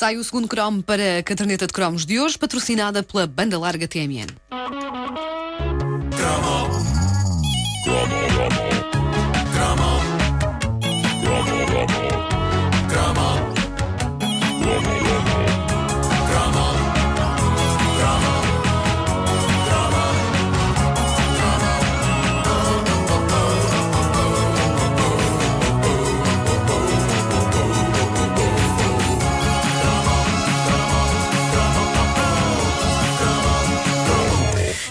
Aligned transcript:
Sai 0.00 0.16
o 0.16 0.24
segundo 0.24 0.48
cromo 0.48 0.82
para 0.82 1.18
a 1.18 1.22
caderneta 1.22 1.66
de 1.66 1.74
cromos 1.74 2.06
de 2.06 2.18
hoje, 2.18 2.38
patrocinada 2.38 3.02
pela 3.02 3.26
banda 3.26 3.58
larga 3.58 3.86
TMN. 3.86 4.28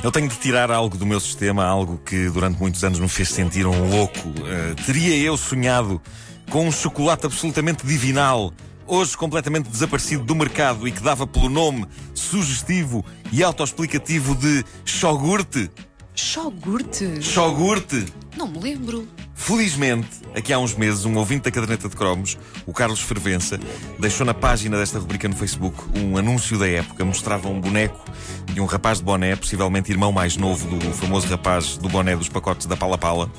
Eu 0.02 0.12
tenho 0.14 0.30
de 0.30 0.36
tirar 0.38 0.72
algo 0.72 0.98
do 0.98 1.06
meu 1.06 1.20
sistema, 1.20 1.66
algo 1.66 1.98
que 1.98 2.30
durante 2.30 2.58
muitos 2.58 2.84
anos 2.86 3.00
me 3.00 3.10
fez 3.10 3.30
sentir 3.30 3.68
um 3.68 3.90
louco. 3.90 4.30
Uh, 4.30 4.76
teria 4.86 5.16
eu 5.18 5.36
sonhado 5.36 6.02
com 6.50 6.66
um 6.66 6.72
chocolate 6.72 7.26
absolutamente 7.26 7.86
divinal, 7.86 8.54
hoje 8.88 9.18
completamente 9.18 9.70
desaparecido 9.70 10.24
do 10.24 10.34
mercado 10.34 10.88
e 10.88 10.92
que 10.92 11.02
dava 11.04 11.28
pelo 11.28 11.50
nome 11.50 11.86
sugestivo 12.14 13.04
e 13.30 13.44
autoexplicativo 13.44 14.36
de 14.36 14.64
Chogurte? 14.86 15.70
Chogurte? 16.16 17.22
Chogurte! 17.22 18.06
Não 18.38 18.48
me 18.48 18.60
lembro. 18.60 19.06
Felizmente, 19.36 20.10
aqui 20.40 20.52
há 20.52 20.58
uns 20.58 20.74
meses, 20.74 21.06
um 21.06 21.16
ouvinte 21.18 21.44
da 21.44 21.52
caderneta 21.52 21.88
de 21.88 21.96
cromos, 21.96 22.38
o 22.66 22.74
Carlos 22.74 23.00
Fervença, 23.02 23.60
deixou 24.00 24.26
na 24.26 24.34
página 24.34 24.78
desta 24.78 24.98
rubrica 24.98 25.28
no 25.28 25.36
Facebook 25.36 25.78
um 25.98 26.18
anúncio 26.18 26.58
da 26.58 26.68
época. 26.68 27.06
Mostrava 27.06 27.48
um 27.48 27.60
boneco 27.60 28.04
de 28.46 28.60
um 28.60 28.66
rapaz 28.66 28.98
de 28.98 29.04
boné, 29.04 29.36
possivelmente 29.36 29.92
irmão 29.92 30.12
mais 30.12 30.36
novo 30.38 30.68
do 30.68 30.94
famoso 30.94 31.28
rapaz 31.28 31.78
do 31.78 31.88
boné 31.88 32.16
dos 32.16 32.30
pacotes 32.30 32.66
da 32.66 32.76
Pala 32.76 32.98
Pala, 32.98 33.32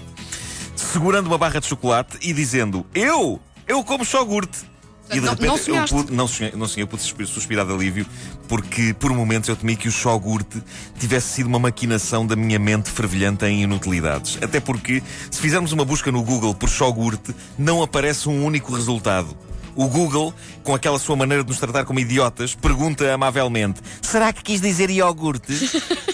segurando 0.76 1.26
uma 1.26 1.38
barra 1.38 1.60
de 1.60 1.66
chocolate 1.66 2.18
e 2.22 2.32
dizendo: 2.32 2.86
Eu! 2.94 3.40
Eu 3.66 3.82
como 3.82 4.04
chogurte! 4.04 4.69
E 5.10 5.14
de 5.14 5.20
não, 5.20 5.30
repente 5.30 5.70
não 5.70 5.76
eu 5.76 5.88
pude, 5.88 6.12
não 6.12 6.28
sonhei, 6.28 6.52
não 6.56 6.68
sonhei, 6.68 6.82
eu 6.84 6.86
pude 6.86 7.02
suspirar 7.02 7.66
de 7.66 7.72
alívio 7.72 8.06
porque 8.48 8.94
por 8.94 9.12
momentos 9.12 9.48
eu 9.48 9.56
temi 9.56 9.76
que 9.76 9.88
o 9.88 9.92
Shogurte 9.92 10.62
tivesse 10.98 11.34
sido 11.34 11.46
uma 11.46 11.58
maquinação 11.58 12.26
da 12.26 12.36
minha 12.36 12.58
mente 12.58 12.90
fervilhante 12.90 13.44
em 13.44 13.62
inutilidades. 13.62 14.38
Até 14.40 14.60
porque, 14.60 15.02
se 15.30 15.40
fizermos 15.40 15.72
uma 15.72 15.84
busca 15.84 16.12
no 16.12 16.22
Google 16.22 16.54
por 16.54 16.68
Shogurte, 16.68 17.34
não 17.58 17.82
aparece 17.82 18.28
um 18.28 18.44
único 18.44 18.74
resultado. 18.74 19.36
O 19.74 19.88
Google, 19.88 20.34
com 20.62 20.74
aquela 20.74 20.98
sua 20.98 21.16
maneira 21.16 21.42
de 21.42 21.48
nos 21.48 21.58
tratar 21.58 21.84
como 21.84 22.00
idiotas, 22.00 22.54
pergunta 22.54 23.12
amavelmente: 23.12 23.80
Será 24.02 24.32
que 24.32 24.42
quis 24.42 24.60
dizer 24.60 24.90
iogurte? 24.90 25.52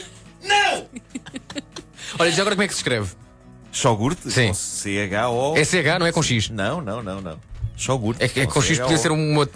não! 0.43 0.87
Olha, 2.19 2.31
já 2.31 2.43
agora 2.43 2.55
como 2.55 2.63
é 2.63 2.69
que 2.69 2.75
se 2.75 2.81
escreve? 2.81 3.11
Shogurte? 3.73 4.31
Sim. 4.31 4.49
Com 4.49 4.55
C-H-O. 4.55 5.57
É 5.57 5.65
C-H, 5.65 5.99
não 5.99 6.07
é 6.07 6.13
com 6.13 6.23
X? 6.23 6.49
Não, 6.49 6.81
não, 6.81 7.03
não, 7.03 7.21
não. 7.21 7.39
Shogurt. 7.77 8.21
É, 8.21 8.25
é 8.41 8.47
com 8.47 8.61
X 8.61 8.79
podia 8.79 8.99
ser 8.99 9.11
uma. 9.11 9.47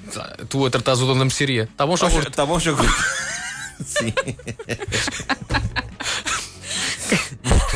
Tu 0.48 0.66
a 0.66 0.70
tratares 0.70 1.00
o 1.00 1.06
dono 1.06 1.18
da 1.18 1.24
mercearia. 1.24 1.68
Tá 1.76 1.86
bom, 1.86 1.96
Shogurt? 1.96 2.30
Tá 2.30 2.44
bom, 2.44 2.60
Shogurt. 2.60 2.88
Sim. 3.84 4.12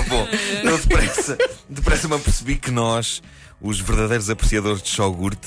bom, 0.09 0.29
eu 0.63 0.79
depressa, 0.79 1.39
depressa 1.69 2.09
me 2.09 2.15
apercebi 2.15 2.57
que 2.57 2.71
nós, 2.71 3.23
os 3.61 3.81
verdadeiros 3.81 4.29
apreciadores 4.29 4.83
de 4.83 4.91
Shogurt, 4.91 5.39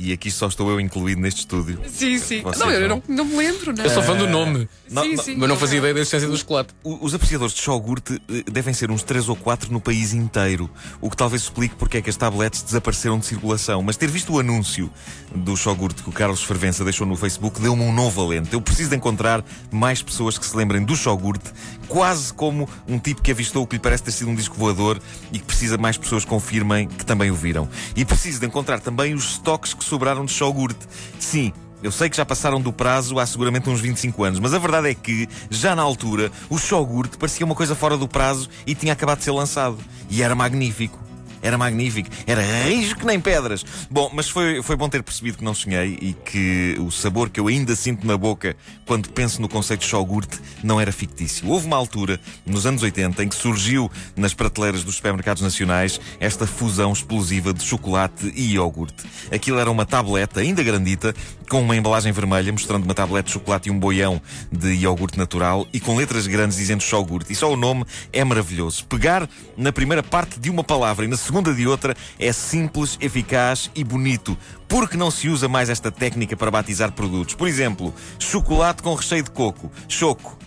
e 0.00 0.12
aqui 0.14 0.30
só 0.30 0.48
estou 0.48 0.70
eu 0.70 0.80
incluído 0.80 1.20
neste 1.20 1.40
estúdio. 1.40 1.78
Sim, 1.86 2.18
sim. 2.18 2.40
Vocês 2.40 2.58
não, 2.58 2.70
eu 2.70 2.88
não, 2.88 3.02
não 3.06 3.24
me 3.24 3.36
lembro, 3.36 3.74
não. 3.76 3.84
Eu 3.84 3.90
sou 3.90 4.02
fã 4.02 4.16
do 4.16 4.26
nome. 4.26 4.66
Não, 4.90 5.02
sim, 5.02 5.16
sim, 5.18 5.36
mas 5.36 5.48
não 5.48 5.56
fazia 5.56 5.78
ideia 5.78 5.92
da 5.92 6.00
existência 6.00 6.26
do 6.26 6.36
chocolate. 6.36 6.70
Os 6.82 7.14
apreciadores 7.14 7.54
de 7.54 7.60
Shogurt 7.60 8.10
eh, 8.10 8.18
devem 8.50 8.72
ser 8.72 8.90
uns 8.90 9.02
3 9.02 9.28
ou 9.28 9.36
4 9.36 9.70
no 9.70 9.80
país 9.80 10.14
inteiro, 10.14 10.70
o 11.00 11.10
que 11.10 11.16
talvez 11.16 11.42
explique 11.42 11.74
porque 11.76 11.98
é 11.98 12.02
que 12.02 12.08
as 12.08 12.16
tabletes 12.16 12.62
desapareceram 12.62 13.18
de 13.18 13.26
circulação. 13.26 13.82
Mas 13.82 13.98
ter 13.98 14.08
visto 14.08 14.32
o 14.32 14.40
anúncio 14.40 14.90
do 15.34 15.54
Shogurt 15.54 16.02
que 16.02 16.08
o 16.08 16.12
Carlos 16.12 16.42
Fervença 16.42 16.82
deixou 16.82 17.06
no 17.06 17.14
Facebook 17.14 17.60
deu-me 17.60 17.82
um 17.82 17.92
novo 17.92 18.22
alento. 18.22 18.54
Eu 18.54 18.60
preciso 18.60 18.90
de 18.90 18.96
encontrar 18.96 19.44
mais 19.70 20.02
pessoas 20.02 20.38
que 20.38 20.46
se 20.46 20.56
lembrem 20.56 20.82
do 20.82 20.96
Shogurt, 20.96 21.42
quase 21.88 22.32
como 22.32 22.68
um 22.88 22.98
tipo 22.98 23.20
que 23.20 23.30
avistou 23.30 23.64
o 23.64 23.66
que 23.66 23.76
lhe 23.76 23.82
parece 23.82 24.02
ter 24.02 24.12
sido 24.12 24.30
um 24.30 24.34
disco 24.34 24.56
voador 24.56 24.98
e 25.30 25.38
que 25.38 25.44
precisa 25.44 25.76
mais 25.76 25.98
pessoas 25.98 26.24
confirmem 26.24 26.88
que 26.88 27.04
também 27.04 27.30
o 27.30 27.34
viram. 27.34 27.68
E 27.94 28.04
preciso 28.04 28.40
de 28.40 28.46
encontrar 28.46 28.80
também 28.80 29.12
os 29.12 29.32
estoques 29.32 29.74
que 29.74 29.84
sobraram 29.90 30.24
de 30.24 30.32
Shogurt. 30.32 30.76
Sim, 31.18 31.52
eu 31.82 31.90
sei 31.90 32.08
que 32.08 32.16
já 32.16 32.24
passaram 32.24 32.60
do 32.60 32.72
prazo 32.72 33.18
há 33.18 33.26
seguramente 33.26 33.68
uns 33.68 33.80
25 33.80 34.22
anos, 34.22 34.38
mas 34.38 34.54
a 34.54 34.58
verdade 34.58 34.88
é 34.88 34.94
que, 34.94 35.28
já 35.50 35.74
na 35.74 35.82
altura, 35.82 36.30
o 36.48 36.56
Shogurt 36.56 37.16
parecia 37.16 37.44
uma 37.44 37.54
coisa 37.54 37.74
fora 37.74 37.96
do 37.96 38.06
prazo 38.06 38.48
e 38.66 38.74
tinha 38.74 38.92
acabado 38.92 39.18
de 39.18 39.24
ser 39.24 39.32
lançado. 39.32 39.78
E 40.08 40.22
era 40.22 40.34
magnífico. 40.34 41.09
Era 41.42 41.56
magnífico. 41.56 42.08
Era 42.26 42.42
rijo 42.42 42.96
que 42.96 43.06
nem 43.06 43.20
pedras. 43.20 43.64
Bom, 43.90 44.10
mas 44.12 44.28
foi, 44.28 44.62
foi 44.62 44.76
bom 44.76 44.88
ter 44.88 45.02
percebido 45.02 45.38
que 45.38 45.44
não 45.44 45.54
sonhei 45.54 45.98
e 46.00 46.12
que 46.12 46.76
o 46.78 46.90
sabor 46.90 47.30
que 47.30 47.40
eu 47.40 47.48
ainda 47.48 47.74
sinto 47.74 48.06
na 48.06 48.16
boca 48.16 48.56
quando 48.86 49.10
penso 49.10 49.40
no 49.40 49.48
conceito 49.48 49.80
de 49.80 49.86
shogurt 49.86 50.38
não 50.62 50.80
era 50.80 50.92
fictício. 50.92 51.48
Houve 51.48 51.66
uma 51.66 51.76
altura, 51.76 52.20
nos 52.44 52.66
anos 52.66 52.82
80, 52.82 53.24
em 53.24 53.28
que 53.28 53.34
surgiu 53.34 53.90
nas 54.16 54.34
prateleiras 54.34 54.84
dos 54.84 54.96
supermercados 54.96 55.42
nacionais 55.42 56.00
esta 56.18 56.46
fusão 56.46 56.92
explosiva 56.92 57.52
de 57.52 57.62
chocolate 57.62 58.32
e 58.34 58.54
iogurte. 58.54 59.04
Aquilo 59.32 59.58
era 59.58 59.70
uma 59.70 59.86
tableta, 59.86 60.40
ainda 60.40 60.62
grandita, 60.62 61.14
com 61.50 61.60
uma 61.60 61.74
embalagem 61.74 62.12
vermelha 62.12 62.52
mostrando 62.52 62.84
uma 62.84 62.94
tableta 62.94 63.26
de 63.26 63.32
chocolate 63.32 63.68
e 63.68 63.72
um 63.72 63.78
boião 63.78 64.22
de 64.52 64.72
iogurte 64.74 65.18
natural 65.18 65.66
e 65.72 65.80
com 65.80 65.96
letras 65.96 66.28
grandes 66.28 66.56
dizendo 66.56 66.80
shogurt. 66.80 67.28
E 67.28 67.34
só 67.34 67.52
o 67.52 67.56
nome 67.56 67.84
é 68.12 68.22
maravilhoso. 68.22 68.86
Pegar 68.86 69.28
na 69.56 69.72
primeira 69.72 70.00
parte 70.00 70.38
de 70.38 70.48
uma 70.48 70.62
palavra 70.62 71.04
e 71.04 71.08
na 71.08 71.16
segunda 71.16 71.52
de 71.52 71.66
outra 71.66 71.96
é 72.20 72.32
simples, 72.32 72.96
eficaz 73.00 73.68
e 73.74 73.82
bonito. 73.82 74.38
Porque 74.68 74.96
não 74.96 75.10
se 75.10 75.28
usa 75.28 75.48
mais 75.48 75.68
esta 75.68 75.90
técnica 75.90 76.36
para 76.36 76.52
batizar 76.52 76.92
produtos? 76.92 77.34
Por 77.34 77.48
exemplo, 77.48 77.92
chocolate 78.20 78.80
com 78.80 78.94
recheio 78.94 79.24
de 79.24 79.30
coco. 79.32 79.72
Choco. 79.88 80.38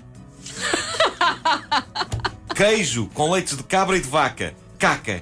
Queijo 2.55 3.07
com 3.13 3.29
leites 3.29 3.57
de 3.57 3.63
cabra 3.63 3.97
e 3.97 4.01
de 4.01 4.07
vaca. 4.07 4.53
Caca. 4.79 5.21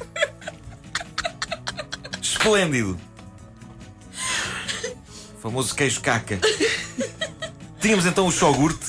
Esplêndido. 2.22 3.00
Famoso 5.41 5.74
queijo 5.74 6.02
caca. 6.02 6.40
Tínhamos 7.81 8.06
então 8.06 8.28
o 8.28 8.31
shogurte, 8.31 8.85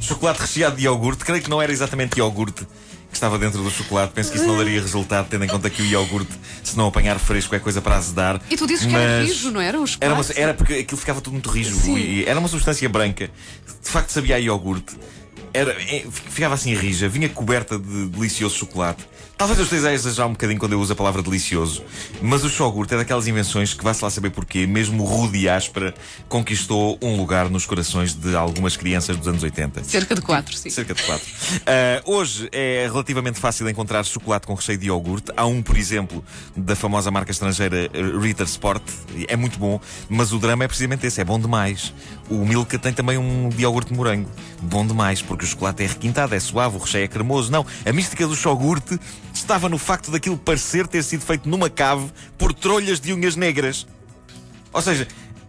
chocolate 0.00 0.40
recheado 0.40 0.76
de 0.76 0.84
iogurte. 0.84 1.24
Creio 1.24 1.42
que 1.42 1.50
não 1.50 1.60
era 1.60 1.72
exatamente 1.72 2.18
iogurte 2.18 2.64
que 3.08 3.14
estava 3.14 3.36
dentro 3.38 3.60
do 3.60 3.70
chocolate. 3.70 4.12
Penso 4.12 4.30
que 4.30 4.36
isso 4.38 4.46
não 4.46 4.56
daria 4.56 4.80
resultado, 4.80 5.26
tendo 5.28 5.44
em 5.44 5.48
conta 5.48 5.68
que 5.68 5.82
o 5.82 5.84
iogurte, 5.84 6.32
se 6.62 6.76
não 6.76 6.86
apanhar 6.86 7.18
fresco, 7.18 7.56
é 7.56 7.58
coisa 7.58 7.82
para 7.82 7.96
azedar. 7.96 8.40
E 8.48 8.56
tu 8.56 8.68
dizes 8.68 8.86
que 8.86 8.94
era 8.94 9.22
rijo, 9.22 9.50
não 9.50 9.60
era? 9.60 9.80
O 9.80 9.84
era, 10.00 10.14
uma, 10.14 10.24
era 10.36 10.54
porque 10.54 10.74
aquilo 10.74 11.00
ficava 11.00 11.20
tudo 11.20 11.32
muito 11.32 11.50
rijo. 11.50 11.76
E 11.98 12.24
era 12.24 12.38
uma 12.38 12.48
substância 12.48 12.88
branca. 12.88 13.28
De 13.82 13.90
facto, 13.90 14.10
sabia 14.10 14.36
a 14.36 14.38
iogurte. 14.38 14.96
Era, 15.52 15.72
é, 15.72 16.04
ficava 16.10 16.54
assim 16.54 16.74
rija, 16.74 17.08
vinha 17.08 17.28
coberta 17.28 17.78
de 17.78 18.06
delicioso 18.06 18.56
chocolate. 18.56 19.06
Talvez 19.36 19.58
eu 19.58 19.64
esteja 19.64 19.90
a 19.90 19.92
exagerar 19.92 20.28
um 20.28 20.32
bocadinho 20.32 20.58
quando 20.58 20.72
eu 20.72 20.80
uso 20.80 20.94
a 20.94 20.96
palavra 20.96 21.22
delicioso, 21.22 21.84
mas 22.22 22.42
o 22.42 22.48
shogurt 22.48 22.90
é 22.92 22.96
daquelas 22.96 23.26
invenções 23.28 23.74
que 23.74 23.84
vá-se 23.84 24.02
lá 24.02 24.08
saber 24.08 24.30
porquê, 24.30 24.66
mesmo 24.66 25.04
rude 25.04 25.36
e 25.36 25.46
áspera, 25.46 25.94
conquistou 26.26 26.98
um 27.02 27.18
lugar 27.18 27.50
nos 27.50 27.66
corações 27.66 28.14
de 28.14 28.34
algumas 28.34 28.78
crianças 28.78 29.14
dos 29.14 29.28
anos 29.28 29.42
80. 29.42 29.84
Cerca 29.84 30.14
de 30.14 30.22
quatro, 30.22 30.56
sim. 30.56 30.70
Cerca 30.70 30.94
de 30.94 31.02
quatro. 31.02 31.26
Uh, 31.26 32.12
hoje 32.12 32.48
é 32.50 32.88
relativamente 32.90 33.38
fácil 33.38 33.68
encontrar 33.68 34.04
chocolate 34.04 34.46
com 34.46 34.54
recheio 34.54 34.78
de 34.78 34.86
iogurte. 34.86 35.30
Há 35.36 35.44
um, 35.44 35.60
por 35.60 35.76
exemplo, 35.76 36.24
da 36.56 36.74
famosa 36.74 37.10
marca 37.10 37.30
estrangeira 37.30 37.90
Ritter 38.18 38.46
Sport. 38.46 38.82
É 39.28 39.36
muito 39.36 39.58
bom, 39.58 39.78
mas 40.08 40.32
o 40.32 40.38
drama 40.38 40.64
é 40.64 40.66
precisamente 40.66 41.06
esse, 41.06 41.20
é 41.20 41.24
bom 41.24 41.38
demais. 41.38 41.92
O 42.30 42.46
Milka 42.46 42.78
tem 42.78 42.92
também 42.92 43.18
um 43.18 43.50
de 43.50 43.62
iogurte 43.62 43.92
de 43.92 43.96
morango. 43.98 44.30
Bom 44.62 44.86
demais, 44.86 45.20
porque 45.20 45.35
o 45.44 45.46
chocolate 45.46 45.82
é 45.82 45.86
requintado, 45.86 46.34
é 46.34 46.40
suave, 46.40 46.76
o 46.76 46.78
recheio 46.78 47.04
é 47.04 47.08
cremoso. 47.08 47.50
Não, 47.50 47.64
a 47.84 47.92
mística 47.92 48.26
do 48.26 48.34
shogurte 48.34 48.98
estava 49.32 49.68
no 49.68 49.78
facto 49.78 50.10
daquilo 50.10 50.36
parecer 50.36 50.86
ter 50.86 51.02
sido 51.02 51.24
feito 51.24 51.48
numa 51.48 51.68
cave 51.68 52.10
por 52.38 52.52
trolhas 52.52 53.00
de 53.00 53.12
unhas 53.12 53.36
negras. 53.36 53.86
Ou 54.72 54.82
seja, 54.82 55.06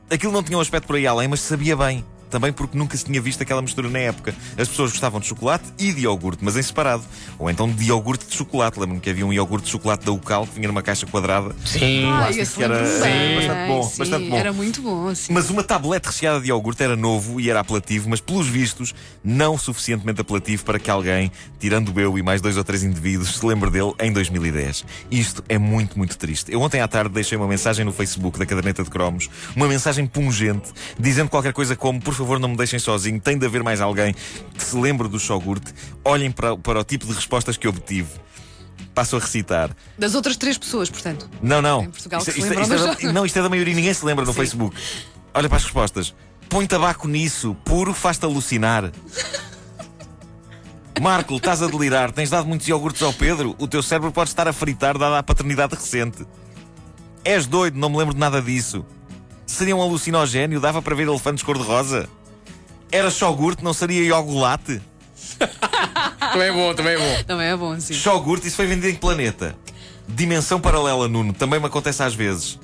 aquilo 0.10 0.32
não 0.32 0.44
tinha 0.44 0.58
um 0.58 0.62
aspecto 0.62 0.88
por 0.88 0.96
aí 0.96 1.06
além, 1.06 1.28
mas 1.28 1.40
sabia 1.42 1.76
bem. 1.76 2.04
Também 2.30 2.52
porque 2.54 2.78
nunca 2.78 2.96
se 2.98 3.06
tinha 3.06 3.22
visto 3.22 3.42
aquela 3.42 3.62
mistura 3.62 3.90
na 3.90 4.00
época. 4.00 4.34
As 4.58 4.68
pessoas 4.68 4.92
gostavam 4.92 5.20
de 5.20 5.28
chocolate 5.28 5.66
e 5.78 5.92
de 5.94 6.02
iogurte, 6.02 6.44
mas 6.44 6.56
em 6.58 6.62
separado. 6.62 7.04
Ou 7.40 7.50
então 7.50 7.70
de 7.70 7.86
iogurte 7.86 8.26
de 8.28 8.36
chocolate. 8.36 8.80
Lembro-me 8.80 9.02
que 9.02 9.10
havia 9.10 9.26
um 9.26 9.34
iogurte 9.34 9.66
de 9.66 9.72
chocolate 9.72 10.06
da 10.06 10.12
Ucal 10.12 10.46
que 10.48 10.56
vinha 10.56 10.68
numa 10.68 10.82
caixa 10.82 11.06
quadrada. 11.06 11.56
Sim. 11.66 12.06
Ah, 12.12 12.30
que 12.32 12.64
era- 12.64 12.86
sim, 12.86 13.36
bastante 13.36 13.68
bom, 13.68 13.84
Sim, 13.84 13.98
bastante 13.98 14.30
bom. 14.30 14.38
Era 14.38 14.54
muito 14.54 14.82
bom, 14.82 15.16
sim. 15.16 15.34
Mas 15.34 15.50
uma 15.50 15.64
tablete 15.64 16.06
recheada 16.08 16.40
de 16.42 16.48
iogurte 16.50 16.84
era 16.84 16.96
novo 16.96 17.40
e 17.40 17.50
era 17.50 17.60
apelativo, 17.60 18.10
mas 18.10 18.20
pelos 18.20 18.48
vistos, 18.48 18.94
não 19.24 19.58
suficientemente 19.58 20.22
apelativo 20.22 20.64
para 20.66 20.80
que 20.80 20.90
alguém, 20.90 21.32
tirando 21.60 21.98
eu 22.00 22.18
e 22.18 22.24
mais 22.24 22.42
dois 22.42 22.58
ou 22.58 22.64
três 22.64 22.84
indivíduos, 22.84 23.36
se 23.38 23.46
lembre 23.46 23.70
dele 23.70 23.94
em 24.00 24.12
2010. 24.12 24.86
Isto 25.12 25.44
é 25.48 25.58
muito, 25.58 25.98
muito 25.98 26.18
triste. 26.18 26.52
Eu 26.52 26.62
ontem 26.62 26.82
à 26.82 26.88
tarde 26.88 27.10
deixei 27.14 27.38
uma 27.38 27.48
mensagem 27.48 27.86
no 27.86 27.92
Facebook 27.94 28.38
da 28.40 28.46
caderneta 28.46 28.84
de 28.84 28.90
cromos, 28.90 29.30
uma 29.56 29.68
mensagem 29.68 30.06
pungente, 30.06 30.70
dizendo 31.00 31.30
qualquer 31.30 31.54
coisa 31.54 31.76
como: 31.76 32.00
por 32.02 32.14
favor, 32.18 32.40
não 32.40 32.50
me 32.50 32.58
deixem 32.58 32.80
sozinho, 32.80 33.20
tem 33.22 33.38
de 33.38 33.46
haver 33.46 33.64
mais 33.64 33.80
alguém 33.80 34.14
que 34.14 34.64
se 34.64 34.76
lembre 34.76 35.08
do 35.08 35.18
iogurte. 35.18 35.74
Olhem 36.04 36.32
para, 36.32 36.58
para 36.58 36.80
o 36.80 36.84
tipo 36.84 37.06
de 37.06 37.14
respostas 37.14 37.56
que 37.58 37.68
obtive. 37.68 38.10
Passo 38.94 39.16
a 39.16 39.20
recitar. 39.20 39.70
Das 39.98 40.16
outras 40.16 40.36
três 40.38 40.58
pessoas, 40.58 40.90
portanto. 40.90 41.30
Não, 41.42 41.62
não. 41.62 41.84
Em 41.84 41.90
Portugal 41.90 42.20
Isto- 42.20 42.32
isto- 42.32 42.40
isto 42.42 42.74
é 42.74 42.78
dos- 42.78 42.98
da- 43.02 43.14
Não, 43.14 43.26
isto 43.26 43.38
é 43.38 43.42
da 43.44 43.50
maioria, 43.50 43.74
ninguém 43.76 43.94
se 43.94 44.04
lembra 44.04 44.26
no 44.26 44.32
Sim. 44.34 44.40
Facebook. 44.40 44.76
Olha 45.34 45.48
para 45.48 45.58
as 45.58 45.64
respostas. 45.64 46.16
Põe 46.50 46.66
tabaco 46.66 47.08
nisso, 47.08 47.56
puro 47.64 47.94
faz-te 47.94 48.26
alucinar. 48.26 48.92
Marco, 51.00 51.36
estás 51.36 51.62
a 51.62 51.68
delirar, 51.68 52.12
tens 52.12 52.30
dado 52.32 52.48
muitos 52.48 52.68
iogurtes 52.68 53.02
ao 53.04 53.14
Pedro, 53.14 53.56
o 53.60 53.68
teu 53.68 53.84
cérebro 53.84 54.12
pode 54.12 54.30
estar 54.32 54.48
a 54.48 54.54
fritar 54.54 54.98
dada 54.98 55.20
a 55.20 55.24
paternidade 55.24 55.76
recente. 55.76 56.26
És 57.24 57.46
doido, 57.46 57.78
não 57.78 57.90
me 57.90 57.98
lembro 57.98 58.14
de 58.16 58.20
nada 58.20 58.42
disso. 58.42 58.84
Seria 59.48 59.76
um 59.76 59.82
alucinogénio, 59.82 60.60
dava 60.60 60.82
para 60.82 60.94
ver 60.94 61.08
elefantes 61.08 61.44
cor-de-rosa. 61.44 62.08
Era 62.92 63.10
iogurte, 63.10 63.64
não 63.64 63.74
seria 63.74 64.04
iogolate? 64.04 64.82
Também 66.20 66.50
é 66.50 66.52
bom, 66.52 66.74
também 66.74 66.94
é 66.94 66.98
bom. 66.98 67.24
Também 67.24 67.48
é 67.48 67.56
bom, 67.56 67.80
sim. 67.80 67.94
Iogurte, 68.06 68.48
isso 68.48 68.58
foi 68.58 68.68
vendido 68.68 68.90
em 68.90 68.96
planeta. 68.96 69.56
Dimensão 70.08 70.60
paralela, 70.60 71.08
Nuno, 71.08 71.34
também 71.34 71.60
me 71.60 71.66
acontece 71.66 72.04
às 72.04 72.14
vezes. 72.14 72.60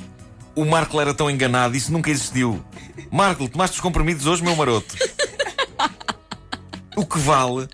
O 0.56 0.66
Marco 0.66 1.00
era 1.00 1.14
tão 1.14 1.30
enganado, 1.30 1.76
isso 1.76 1.92
nunca 1.92 2.12
existiu. 2.12 2.64
Marco, 3.10 3.48
tomaste 3.48 3.76
os 3.76 3.82
comprimidos 3.82 4.28
hoje, 4.28 4.44
meu 4.44 4.56
maroto. 4.56 4.96
O 6.96 7.06
que 7.06 7.18
vale 7.18 7.68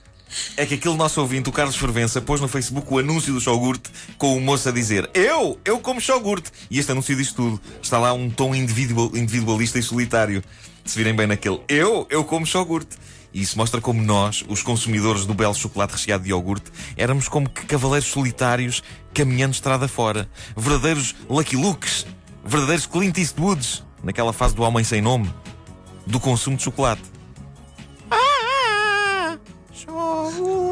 é 0.58 0.66
que 0.66 0.76
aquele 0.76 0.96
nosso 0.96 1.20
ouvinte, 1.22 1.50
o 1.50 1.52
Carlos 1.52 1.76
Fervença, 1.76 2.22
pôs 2.22 2.40
no 2.42 2.48
Facebook 2.48 2.94
o 2.94 3.00
anúncio 3.00 3.34
do 3.34 3.40
iogurte 3.42 3.90
com 4.18 4.36
o 4.38 4.42
moço 4.42 4.70
a 4.70 4.72
dizer 4.72 5.10
Eu, 5.14 5.60
eu 5.66 5.80
como 5.80 6.00
iogurte. 6.00 6.52
E 6.70 6.80
este 6.80 6.92
anúncio 6.92 7.16
diz 7.16 7.32
tudo. 7.34 7.60
Está 7.82 7.98
lá 7.98 8.14
um 8.14 8.30
tom 8.30 8.54
individual- 8.56 9.12
individualista 9.16 9.80
e 9.80 9.84
solitário. 9.84 10.44
Se 10.86 10.98
virem 10.98 11.14
bem 11.16 11.28
naquele 11.28 11.60
Eu, 11.68 12.08
eu 12.10 12.24
como 12.24 12.46
iogurte. 12.46 12.98
E 13.32 13.42
isso 13.42 13.58
mostra 13.58 13.80
como 13.80 14.02
nós, 14.02 14.44
os 14.48 14.64
consumidores 14.64 15.26
do 15.26 15.36
belo 15.36 15.54
chocolate 15.54 15.94
recheado 15.94 16.24
de 16.24 16.32
iogurte, 16.32 16.72
éramos 16.98 17.28
como 17.28 17.48
que 17.48 17.64
cavaleiros 17.66 18.10
solitários 18.10 18.82
caminhando 19.14 19.54
estrada 19.54 19.88
fora. 19.88 20.28
Verdadeiros 20.58 21.16
Lucky 21.30 21.56
Lukes. 21.56 22.08
Verdadeiros 22.44 22.88
Clint 22.88 23.18
Eastwoods. 23.18 23.84
Naquela 24.04 24.34
fase 24.34 24.56
do 24.56 24.64
homem 24.64 24.84
sem 24.84 25.02
nome. 25.02 25.32
Do 26.08 26.20
consumo 26.20 26.58
de 26.58 26.64
chocolate. 26.64 27.04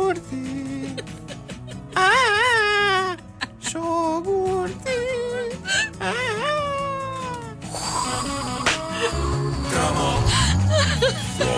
Iogurte. 0.07 0.95
Ah, 2.00 3.18
iogurte. 3.74 4.75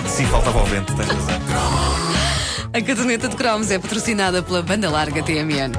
Sim, 0.08 0.26
faltava 0.28 0.62
o 0.62 0.66
vento, 0.66 0.94
tens 0.96 1.08
razão. 1.08 1.40
A 2.74 2.82
caderneta 2.82 3.28
de 3.28 3.36
cromos 3.36 3.70
é 3.72 3.80
patrocinada 3.80 4.42
pela 4.42 4.62
banda 4.62 4.90
larga 4.90 5.22
TMN. 5.24 5.74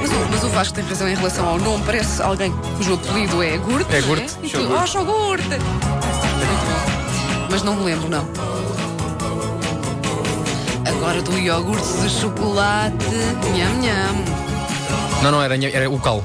Mas, 0.00 0.10
o- 0.10 0.28
mas 0.30 0.44
o 0.44 0.48
Vasco 0.48 0.74
tem 0.74 0.84
razão 0.84 1.08
em 1.08 1.14
relação 1.14 1.46
ao 1.48 1.58
nome. 1.58 1.82
Parece 1.84 2.22
alguém 2.22 2.52
cujo 2.76 2.94
apelido 2.94 3.42
é 3.42 3.56
Gurte. 3.58 3.94
É 3.96 4.00
não 4.00 4.08
Gurte, 4.08 4.36
E 4.42 4.48
tu, 4.48 4.58
Shogurte. 4.86 5.44
Oh! 5.44 6.36
Muito 6.36 6.66
bom. 6.66 7.46
Mas 7.50 7.62
não 7.62 7.74
me 7.76 7.84
lembro, 7.84 8.08
não. 8.08 8.28
Agora 10.90 11.22
do 11.22 11.38
iogurte 11.38 11.92
de 12.02 12.10
chocolate. 12.10 13.14
Nham, 13.54 13.80
nham. 13.80 15.22
Não, 15.22 15.30
não, 15.30 15.42
era, 15.42 15.56
era 15.68 15.88
o 15.88 15.98
cal. 16.00 16.24